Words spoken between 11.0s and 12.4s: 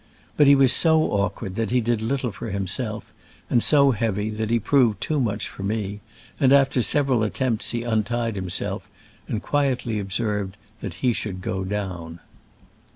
he should go down.